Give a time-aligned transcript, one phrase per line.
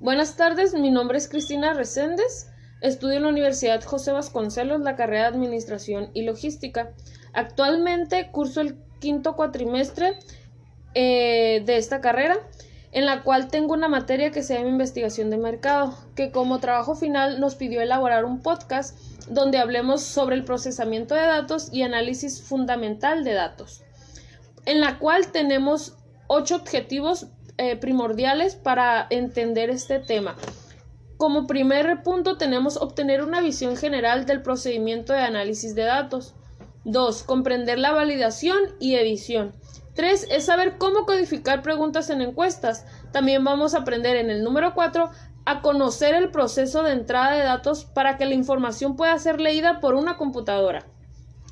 [0.00, 2.46] Buenas tardes, mi nombre es Cristina Reséndez,
[2.80, 6.92] estudio en la Universidad José Vasconcelos la carrera de Administración y Logística.
[7.32, 10.16] Actualmente curso el quinto cuatrimestre
[10.94, 12.36] eh, de esta carrera,
[12.92, 16.94] en la cual tengo una materia que se llama Investigación de Mercado, que como trabajo
[16.94, 18.96] final nos pidió elaborar un podcast
[19.28, 23.82] donde hablemos sobre el procesamiento de datos y análisis fundamental de datos,
[24.64, 25.96] en la cual tenemos
[26.28, 27.26] ocho objetivos
[27.58, 30.36] eh, primordiales para entender este tema.
[31.16, 36.34] Como primer punto tenemos obtener una visión general del procedimiento de análisis de datos.
[36.84, 37.24] 2.
[37.24, 39.52] Comprender la validación y edición.
[39.94, 40.28] 3.
[40.30, 42.86] Es saber cómo codificar preguntas en encuestas.
[43.10, 45.10] También vamos a aprender en el número 4
[45.44, 49.80] a conocer el proceso de entrada de datos para que la información pueda ser leída
[49.80, 50.86] por una computadora.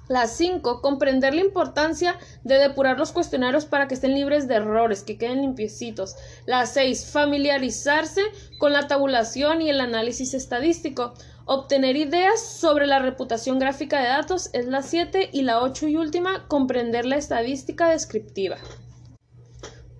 [0.08, 0.82] La 5.
[0.82, 5.40] Comprender la importancia de depurar los cuestionarios para que estén libres de errores, que queden
[5.40, 6.14] limpiecitos.
[6.46, 7.06] La 6.
[7.10, 8.22] Familiarizarse
[8.58, 11.14] con la tabulación y el análisis estadístico.
[11.44, 15.96] Obtener ideas sobre la reputación gráfica de datos es la 7 y la 8 y
[15.96, 18.56] última, comprender la estadística descriptiva.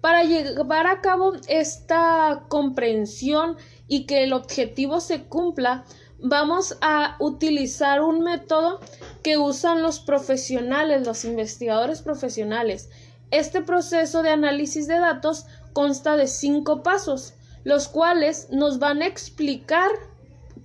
[0.01, 3.57] Para llevar a cabo esta comprensión
[3.89, 5.85] y que el objetivo se cumpla,
[6.21, 8.81] vamos a utilizar un método
[9.23, 12.91] que usan los profesionales, los investigadores profesionales.
[13.31, 19.07] Este proceso de análisis de datos consta de cinco pasos, los cuales nos van a
[19.07, 19.91] explicar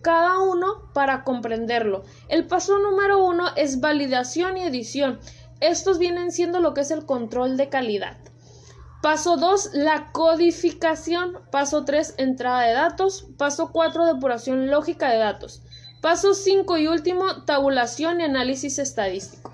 [0.02, 2.04] cada uno para comprenderlo.
[2.30, 5.20] El paso número uno es validación y edición.
[5.60, 8.18] Estos vienen siendo lo que es el control de calidad.
[9.02, 11.40] Paso 2, la codificación.
[11.52, 13.26] Paso 3, entrada de datos.
[13.36, 15.64] Paso 4, depuración lógica de datos.
[16.02, 19.54] Paso 5 y último, tabulación y análisis estadístico.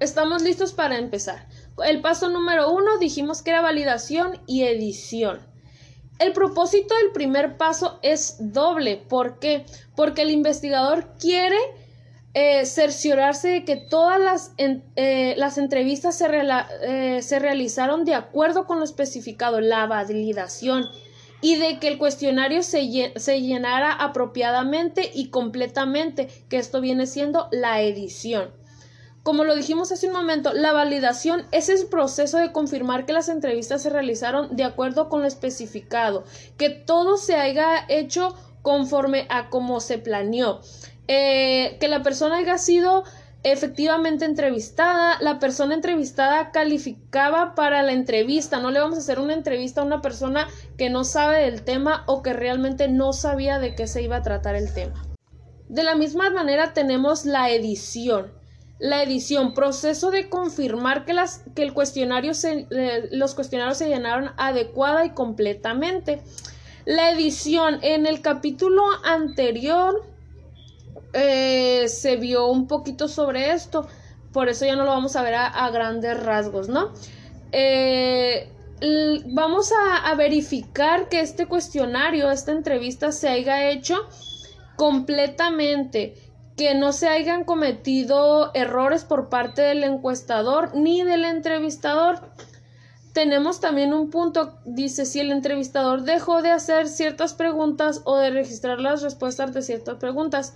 [0.00, 1.46] Estamos listos para empezar.
[1.84, 5.46] El paso número 1 dijimos que era validación y edición.
[6.18, 8.96] El propósito del primer paso es doble.
[8.96, 9.64] ¿Por qué?
[9.94, 11.58] Porque el investigador quiere
[12.38, 16.28] eh, cerciorarse de que todas las, eh, las entrevistas se,
[16.82, 20.84] eh, se, realizaron de acuerdo con lo especificado, la validación,
[21.40, 27.48] y de que el cuestionario se, se llenara apropiadamente y completamente, que esto viene siendo
[27.52, 28.50] la edición.
[29.22, 33.30] Como lo dijimos hace un momento, la validación es el proceso de confirmar que las
[33.30, 36.24] entrevistas se realizaron de acuerdo con lo especificado,
[36.58, 40.60] que todo se haya hecho conforme a como se planeó.
[41.08, 43.04] Eh, que la persona haya sido
[43.42, 49.34] efectivamente entrevistada, la persona entrevistada calificaba para la entrevista, no le vamos a hacer una
[49.34, 53.76] entrevista a una persona que no sabe del tema o que realmente no sabía de
[53.76, 55.00] qué se iba a tratar el tema.
[55.68, 58.32] De la misma manera tenemos la edición.
[58.78, 64.32] La edición, proceso de confirmar que, las, que el cuestionario eh, los cuestionarios se llenaron
[64.36, 66.20] adecuada y completamente.
[66.84, 70.04] La edición, en el capítulo anterior
[71.18, 73.88] eh, se vio un poquito sobre esto,
[74.32, 76.90] por eso ya no lo vamos a ver a, grandes rasgos, ¿no?
[77.52, 78.52] Eh,
[79.28, 83.96] vamos a, verificar que este cuestionario, esta entrevista se haya hecho
[84.76, 86.14] completamente,
[86.54, 92.20] que no se hayan cometido errores por parte del encuestador ni del entrevistador.
[93.14, 98.28] Tenemos también un punto, dice, si el entrevistador dejó de hacer ciertas preguntas o de
[98.28, 100.52] registrar las respuestas de ciertas preguntas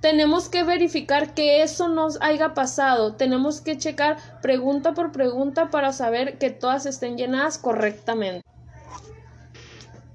[0.00, 3.14] tenemos que verificar que eso nos haya pasado.
[3.14, 8.42] Tenemos que checar pregunta por pregunta para saber que todas estén llenadas correctamente.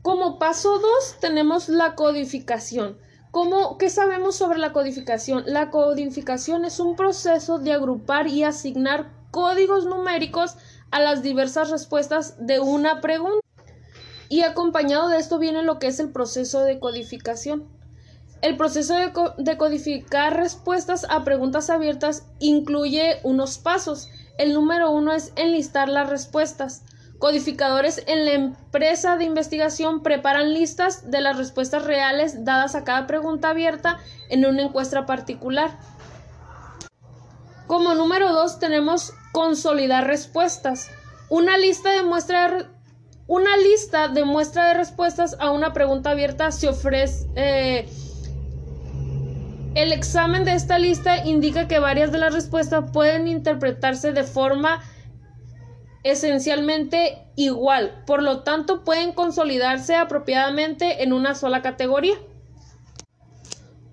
[0.02, 2.98] Como paso 2 tenemos la codificación.
[3.32, 5.44] ¿Cómo, ¿Qué sabemos sobre la codificación?
[5.46, 10.58] La codificación es un proceso de agrupar y asignar códigos numéricos
[10.92, 13.40] a las diversas respuestas de una pregunta.
[14.28, 17.68] Y acompañado de esto viene lo que es el proceso de codificación.
[18.42, 24.10] El proceso de, codificar respuestas a preguntas abiertas incluye unos pasos.
[24.40, 26.84] El número uno es enlistar las respuestas.
[27.20, 33.06] Codificadores en la empresa de investigación preparan listas de las respuestas reales dadas a cada
[33.06, 34.00] pregunta abierta
[34.30, 35.78] en una encuesta particular.
[37.68, 40.90] Como número dos tenemos consolidar respuestas.
[41.30, 42.72] Una lista de muestra
[43.28, 47.88] una lista de muestra de respuestas a una pregunta abierta se ofrece eh,
[49.76, 54.82] el examen de esta lista indica que varias de las respuestas pueden interpretarse de forma
[56.04, 62.16] esencialmente igual, por lo tanto pueden consolidarse apropiadamente en una sola categoría.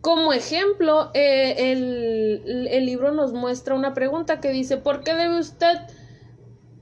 [0.01, 5.77] Como ejemplo, eh, el, libro nos muestra una pregunta que dice ¿por qué bebe usted?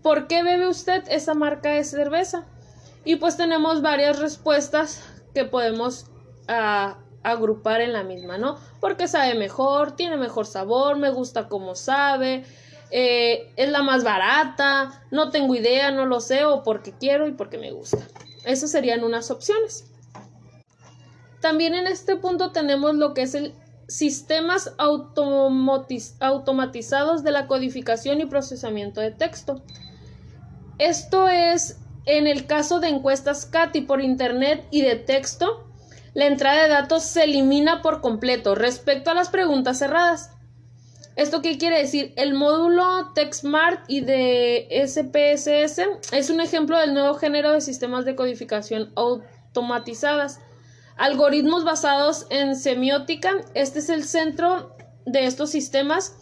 [0.02, 2.46] ¿Por qué bebe usted esa marca de cerveza?
[3.04, 5.02] Y pues tenemos varias respuestas
[5.34, 6.06] que podemos
[6.46, 6.98] ah,
[7.30, 8.56] agrupar en la misma, ¿no?
[8.80, 12.44] Porque sabe mejor, tiene mejor sabor, me gusta como sabe,
[12.90, 17.32] eh, es la más barata, no tengo idea, no lo sé, o porque quiero y
[17.32, 18.06] porque me gusta.
[18.44, 19.90] Esas serían unas opciones.
[21.40, 23.54] También en este punto tenemos lo que es el
[23.88, 29.62] sistemas automatizados de la codificación y procesamiento de texto.
[30.78, 35.65] Esto es en el caso de encuestas CATI por Internet y de texto,
[36.16, 40.30] la entrada de datos se elimina por completo respecto a las preguntas cerradas.
[41.14, 42.14] ¿Esto qué quiere decir?
[42.16, 45.82] El módulo TextMart y de SPSS
[46.12, 50.40] es un ejemplo del nuevo género de sistemas de codificación automatizadas.
[50.96, 54.74] Algoritmos basados en semiótica, este es el centro
[55.04, 56.16] de estos sistemas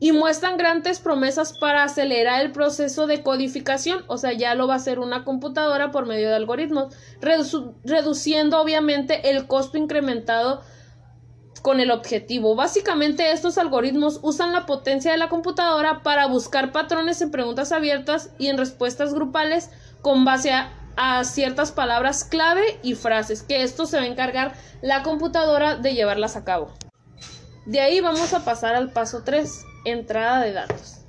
[0.00, 4.74] y muestran grandes promesas para acelerar el proceso de codificación, o sea, ya lo va
[4.74, 10.62] a hacer una computadora por medio de algoritmos, reduciendo obviamente el costo incrementado
[11.60, 12.54] con el objetivo.
[12.54, 18.30] Básicamente estos algoritmos usan la potencia de la computadora para buscar patrones en preguntas abiertas
[18.38, 19.70] y en respuestas grupales
[20.02, 20.74] con base a,
[21.22, 26.34] ciertas palabras clave y frases, que esto se va a encargar la computadora de llevarlas
[26.34, 26.72] a cabo.
[27.68, 31.02] De ahí vamos a pasar al paso 3, entrada de datos.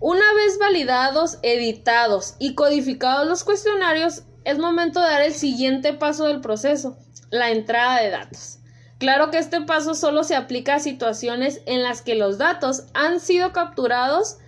[0.00, 6.28] Una vez validados, editados y codificados los cuestionarios, es momento de dar el siguiente paso
[6.28, 6.96] del proceso,
[7.28, 8.58] la entrada de datos.
[8.96, 13.20] Claro que este paso solo se aplica a situaciones en las que los datos han
[13.20, 14.38] sido capturados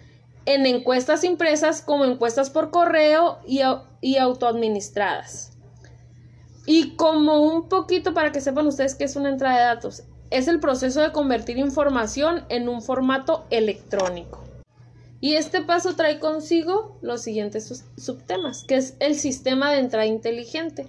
[0.47, 3.61] en encuestas impresas como encuestas por correo y,
[4.01, 5.59] y autoadministradas.
[6.65, 10.49] Y como un poquito para que sepan ustedes qué es una entrada de datos, es
[10.49, 14.45] el proceso de convertir información en un formato electrónico.
[15.21, 20.89] Y este paso trae consigo los siguientes subtemas, que es el sistema de entrada inteligente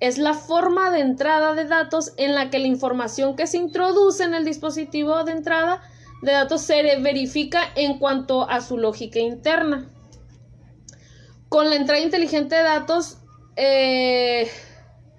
[0.00, 4.22] es la forma de entrada de datos en la que la información que se introduce
[4.22, 5.82] en el dispositivo de entrada
[6.22, 9.88] de datos se verifica en cuanto a su lógica interna.
[11.48, 13.18] Con la entrada inteligente de datos,
[13.56, 14.48] eh,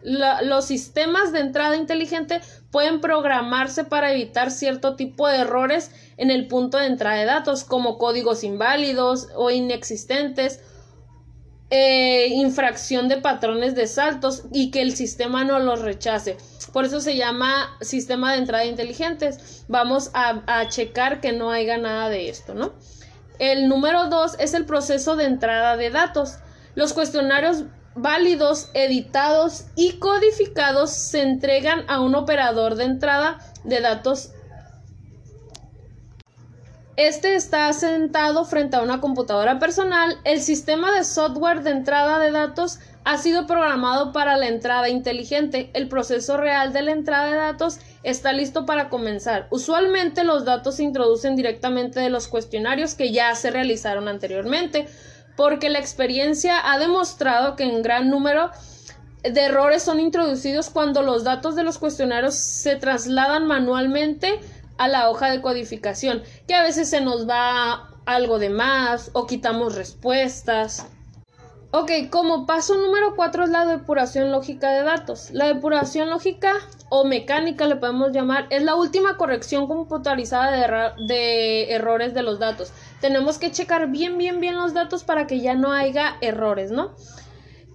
[0.01, 2.39] los sistemas de entrada inteligente
[2.71, 7.63] pueden programarse para evitar cierto tipo de errores en el punto de entrada de datos,
[7.63, 10.59] como códigos inválidos o inexistentes
[11.71, 16.35] eh, infracción de patrones de saltos y que el sistema no los rechace.
[16.73, 19.65] Por eso se llama sistema de entrada inteligentes.
[19.67, 22.73] Vamos a, a checar que no haya nada de esto, ¿no?
[23.37, 26.39] El número dos es el proceso de entrada de datos.
[26.73, 27.65] Los cuestionarios
[27.95, 34.31] válidos, editados y codificados se entregan a un operador de entrada de datos
[36.99, 40.17] este está sentado frente a una computadora personal.
[40.25, 45.69] El sistema de software de entrada de datos ha sido programado para la entrada inteligente.
[45.73, 49.47] El proceso real de la entrada de datos está listo para comenzar.
[49.49, 54.85] Usualmente los datos se introducen directamente de los cuestionarios que ya se realizaron anteriormente,
[55.39, 58.51] porque la experiencia ha demostrado que en gran número
[59.23, 64.41] de errores son introducidos cuando los datos de los cuestionarios se trasladan manualmente
[64.77, 69.27] a la hoja de codificación, que a veces se nos va algo de más o
[69.27, 70.85] quitamos respuestas.
[71.71, 75.29] Ok, como paso número 4 es la depuración lógica de datos.
[75.31, 76.55] La depuración lógica
[76.89, 80.51] o mecánica le podemos llamar es la última corrección computarizada
[80.97, 82.73] de, de, errores de los datos.
[83.01, 86.95] Tenemos que checar bien, bien, bien los datos para que ya no haya errores, ¿no?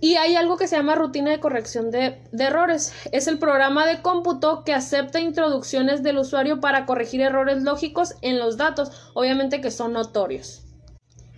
[0.01, 2.93] Y hay algo que se llama rutina de corrección de, errores.
[3.11, 8.39] Es el programa de cómputo que acepta introducciones del usuario para corregir errores lógicos en
[8.39, 10.63] los datos, obviamente que son notorios.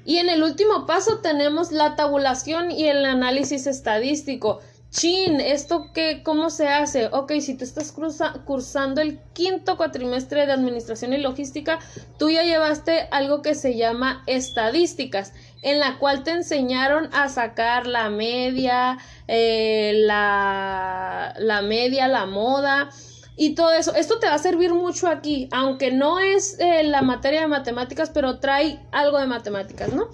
[0.05, 4.59] Y en el último paso tenemos la tabulación y el análisis estadístico.
[4.91, 6.23] Chin, ¿esto qué?
[6.23, 7.09] ¿Cómo se hace?
[7.13, 11.79] Ok, si tú estás cursando el quinto cuatrimestre de Administración y Logística,
[12.19, 17.87] tú ya llevaste algo que se llama estadísticas en la cual te enseñaron a sacar
[17.87, 22.89] la media, eh, la, la media, la moda
[23.37, 23.95] y todo eso.
[23.95, 28.11] Esto te va a servir mucho aquí, aunque no es eh, la materia de matemáticas,
[28.11, 30.09] pero trae algo de matemáticas, ¿no?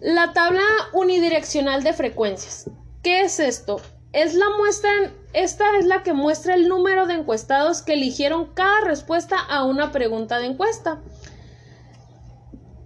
[0.00, 0.62] La tabla
[0.94, 2.70] unidireccional de frecuencias.
[3.02, 3.80] ¿Qué es esto?
[4.12, 4.90] Es la muestra,
[5.32, 9.90] esta es la que muestra el número de encuestados que eligieron cada respuesta a una
[9.90, 11.00] pregunta de encuesta.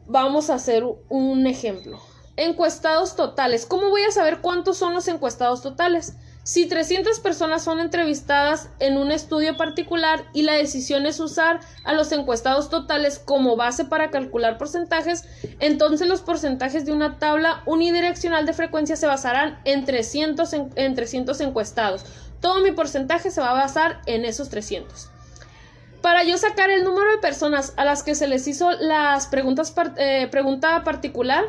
[0.06, 1.99] Vamos a hacer un ejemplo.
[2.37, 3.66] Encuestados totales.
[3.66, 6.14] ¿Cómo voy a saber cuántos son los encuestados totales?
[6.44, 11.94] Si 300 personas son entrevistadas en un estudio particular y la decisión es usar a
[11.94, 15.24] los encuestados totales como base para calcular porcentajes,
[15.58, 21.40] entonces los porcentajes de una tabla unidireccional de frecuencia se basarán en 300, en, 300
[21.40, 22.04] encuestados.
[22.40, 25.08] Todo mi porcentaje se va a basar en esos 300.
[26.02, 29.74] Para yo sacar el número de personas a las que se les hizo las preguntas
[29.96, 31.44] eh, pregunta particular,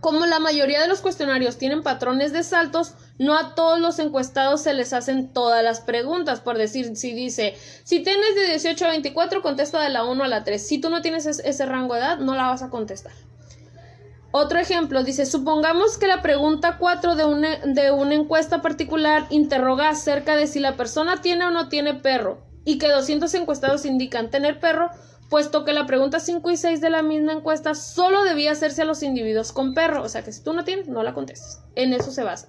[0.00, 4.62] como la mayoría de los cuestionarios tienen patrones de saltos, no a todos los encuestados
[4.62, 6.40] se les hacen todas las preguntas.
[6.40, 7.54] Por decir, si dice,
[7.84, 10.64] si tienes de 18 a 24, contesta de la 1 a la 3.
[10.64, 13.12] Si tú no tienes ese rango de edad, no la vas a contestar.
[14.32, 19.88] Otro ejemplo dice, supongamos que la pregunta 4 de una, de una encuesta particular interroga
[19.88, 24.28] acerca de si la persona tiene o no tiene perro y que 200 encuestados indican
[24.28, 24.90] tener perro,
[25.30, 28.84] puesto que la pregunta 5 y 6 de la misma encuesta solo debía hacerse a
[28.84, 31.60] los individuos con perro, o sea que si tú no tienes, no la contestes.
[31.74, 32.48] En eso se basa.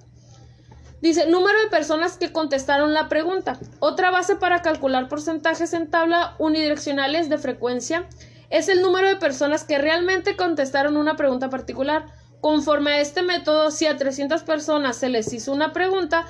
[1.01, 3.60] Dice, número de personas que contestaron la pregunta.
[3.80, 8.08] Otra base para calcular porcentajes en tabla unidireccionales de frecuencia
[8.50, 12.06] es el número de personas que realmente contestaron una pregunta particular.
[12.42, 16.25] Conforme a este método, si a 300 personas se les hizo una pregunta,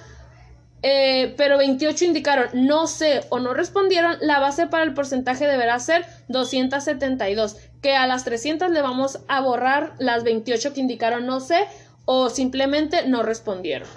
[0.82, 5.80] eh, pero 28 indicaron no sé o no respondieron, la base para el porcentaje deberá
[5.80, 11.40] ser 272, que a las 300 le vamos a borrar las 28 que indicaron no
[11.40, 11.68] sé
[12.06, 13.88] o simplemente no respondieron.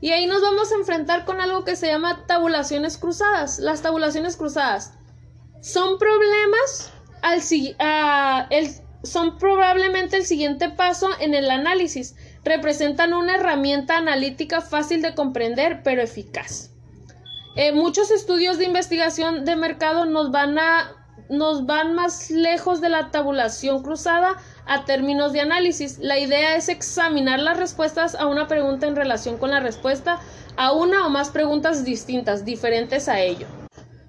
[0.00, 3.58] Y ahí nos vamos a enfrentar con algo que se llama tabulaciones cruzadas.
[3.58, 4.92] Las tabulaciones cruzadas
[5.60, 7.42] son problemas al,
[9.02, 12.14] son probablemente el siguiente paso en el análisis.
[12.44, 16.70] Representan una herramienta analítica fácil de comprender pero eficaz.
[17.56, 20.97] Eh, muchos estudios de investigación de mercado nos van a
[21.28, 25.98] nos van más lejos de la tabulación cruzada a términos de análisis.
[25.98, 30.20] La idea es examinar las respuestas a una pregunta en relación con la respuesta
[30.56, 33.46] a una o más preguntas distintas, diferentes a ello.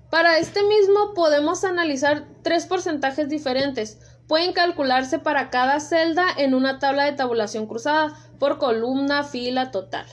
[0.10, 4.00] Para este mismo podemos analizar tres porcentajes diferentes.
[4.28, 10.06] Pueden calcularse para cada celda en una tabla de tabulación cruzada, por columna, fila, total.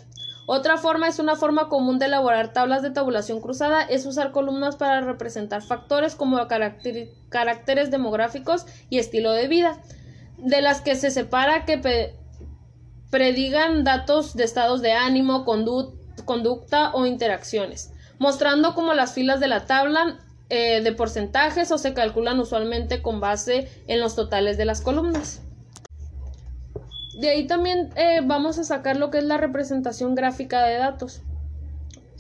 [0.47, 4.76] Otra forma es una forma común de elaborar tablas de tabulación cruzada, es usar columnas
[4.76, 9.81] para representar factores como caracteres demográficos y estilo de vida
[10.38, 12.15] de las que se separa que
[13.11, 19.67] predigan datos de estados de ánimo, conducta o interacciones, mostrando como las filas de la
[19.67, 24.81] tabla eh, de porcentajes o se calculan usualmente con base en los totales de las
[24.81, 25.43] columnas.
[27.19, 31.23] De ahí también eh, vamos a sacar lo que es la representación gráfica de datos.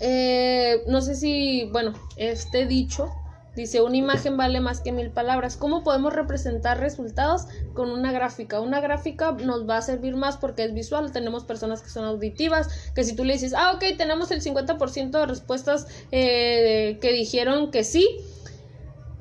[0.00, 3.10] Eh, no sé si, bueno, este dicho
[3.56, 5.56] Dice, una imagen vale más que mil palabras.
[5.56, 8.60] ¿Cómo podemos representar resultados con una gráfica?
[8.60, 11.10] Una gráfica nos va a servir más porque es visual.
[11.10, 15.10] Tenemos personas que son auditivas, que si tú le dices, ah, ok, tenemos el 50%
[15.10, 18.06] de respuestas eh, que dijeron que sí,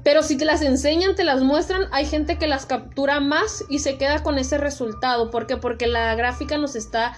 [0.06, 3.80] pero si te las enseñan, te las muestran, hay gente que las captura más y
[3.80, 5.32] se queda con ese resultado.
[5.32, 5.58] ¿Por qué?
[5.58, 7.18] Porque la gráfica nos está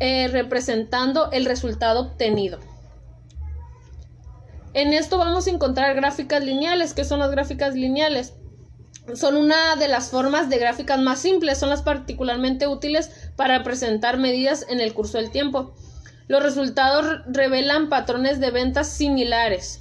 [0.00, 2.58] eh, representando el resultado obtenido.
[4.74, 6.94] En esto vamos a encontrar gráficas lineales.
[6.94, 8.34] ¿Qué son las gráficas lineales?
[9.14, 14.18] Son una de las formas de gráficas más simples, son las particularmente útiles para presentar
[14.18, 15.76] medidas en el curso del tiempo.
[16.26, 19.79] Los resultados revelan patrones de ventas similares.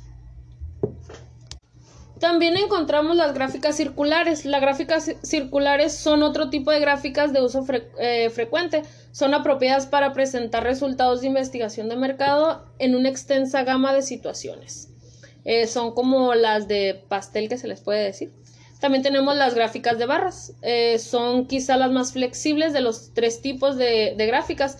[2.19, 4.43] También encontramos las gráficas circulares.
[4.45, 7.65] Las gráficas circulares son otro tipo de gráficas de uso
[7.97, 8.83] eh, frecuente.
[9.11, 14.89] Son apropiadas para presentar resultados de investigación de mercado en una extensa gama de situaciones.
[15.45, 18.31] Eh, son como las de pastel que se les puede decir.
[18.81, 20.53] También tenemos las gráficas de barras.
[20.61, 24.77] Eh, son quizá las más flexibles de los tres tipos de gráficas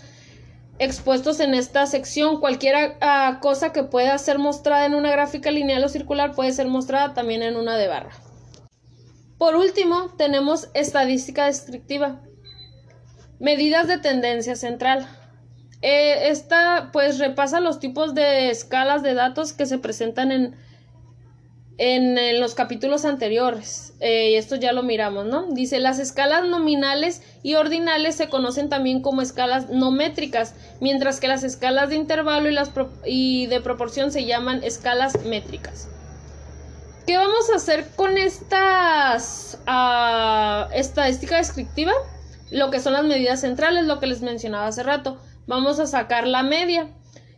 [0.80, 2.40] expuestos en esta sección.
[2.40, 6.66] Cualquier ah, cosa que pueda ser mostrada en una gráfica lineal o circular puede ser
[6.66, 8.10] mostrada también en una de barra.
[9.38, 12.20] Por último, tenemos estadística descriptiva.
[13.38, 15.06] Medidas de tendencia central.
[15.82, 20.56] Eh, esta pues repasa los tipos de escalas de datos que se presentan en
[21.80, 23.94] en, los capítulos anteriores.
[24.00, 25.46] Eh, y esto ya lo miramos, ¿no?
[25.46, 31.28] Dice, las escalas nominales y ordinales se conocen también como escalas no métricas, mientras que
[31.28, 32.70] las escalas de intervalo y, las
[33.06, 35.88] y de proporción se llaman escalas métricas.
[37.06, 41.92] ¿Qué vamos a hacer con estas uh, estadística descriptiva?
[42.50, 45.18] Lo que son las medidas centrales, lo que les mencionaba hace rato.
[45.46, 46.88] Vamos a sacar la media.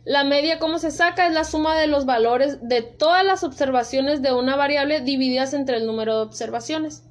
[0.05, 1.27] La media, ¿cómo se saca?
[1.27, 5.77] Es la suma de los valores de todas las observaciones de una variable divididas entre
[5.77, 7.03] el número de observaciones.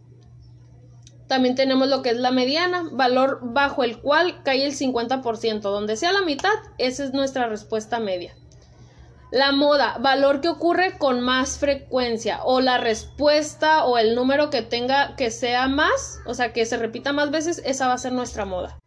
[1.26, 5.61] También tenemos lo que es la mediana, valor bajo el cual cae el 50%.
[5.61, 8.34] Donde sea la mitad, esa es nuestra respuesta media.
[9.30, 14.61] La moda, valor que ocurre con más frecuencia o la respuesta o el número que
[14.61, 18.12] tenga que sea más, o sea, que se repita más veces, esa va a ser
[18.12, 18.78] nuestra moda.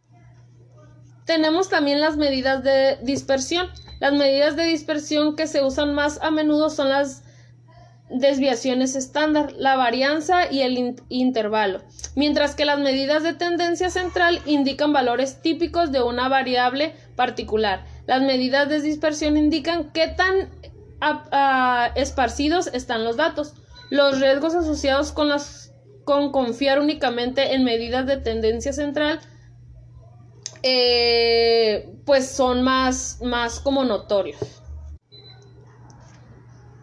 [1.24, 3.66] Tenemos también las medidas de dispersión.
[4.00, 7.22] Las medidas de dispersión que se usan más a menudo son las
[8.10, 11.82] desviaciones estándar, la varianza y el intervalo,
[12.14, 17.84] mientras que las medidas de tendencia central indican valores típicos de una variable particular.
[18.06, 20.50] Las medidas de dispersión indican qué tan
[21.96, 23.54] esparcidos están los datos.
[23.90, 25.72] Los riesgos asociados con, las,
[26.04, 29.20] con confiar únicamente en medidas de tendencia central
[30.68, 34.40] eh, pues son más, más como notorios.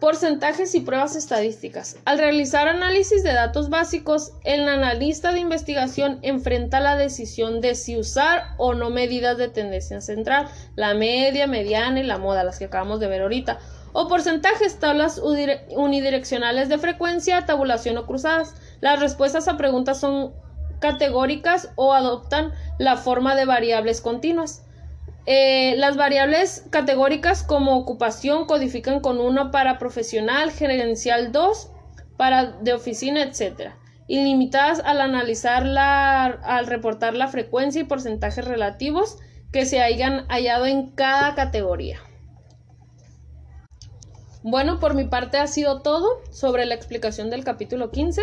[0.00, 1.98] Porcentajes y pruebas estadísticas.
[2.06, 7.98] Al realizar análisis de datos básicos, el analista de investigación enfrenta la decisión de si
[7.98, 12.66] usar o no medidas de tendencia central, la media, mediana y la moda, las que
[12.66, 13.58] acabamos de ver ahorita,
[13.92, 18.54] o porcentajes, tablas unidireccionales de frecuencia, tabulación o cruzadas.
[18.80, 20.34] Las respuestas a preguntas son
[20.84, 24.66] categóricas o adoptan la forma de variables continuas.
[25.24, 31.70] Eh, las variables categóricas como ocupación codifican con uno para profesional, gerencial 2,
[32.18, 33.70] para de oficina, etc.
[34.08, 39.16] Ilimitadas al analizar la, al reportar la frecuencia y porcentajes relativos
[39.52, 41.98] que se hayan hallado en cada categoría.
[44.42, 48.20] Bueno, por mi parte ha sido todo sobre la explicación del capítulo 15.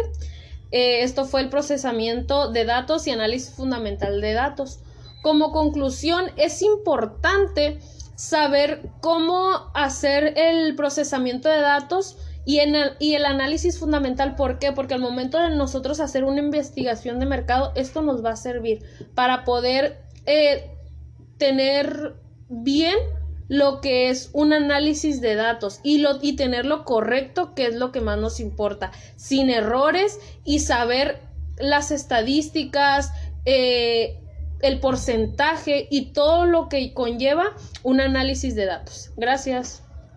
[0.72, 4.80] Eh, esto fue el procesamiento de datos y análisis fundamental de datos.
[5.22, 7.80] Como conclusión, es importante
[8.16, 14.36] saber cómo hacer el procesamiento de datos y, en el, y el análisis fundamental.
[14.36, 14.72] ¿Por qué?
[14.72, 18.84] Porque al momento de nosotros hacer una investigación de mercado, esto nos va a servir
[19.14, 20.72] para poder eh,
[21.38, 22.16] tener
[22.50, 22.96] bien
[23.52, 27.92] lo que es un análisis de datos y, lo, y tenerlo correcto, que es lo
[27.92, 31.20] que más nos importa, sin errores y saber
[31.58, 33.12] las estadísticas,
[33.44, 34.18] eh,
[34.62, 37.54] el porcentaje y todo lo que conlleva
[37.84, 39.12] un análisis de datos.
[39.18, 39.84] Gracias.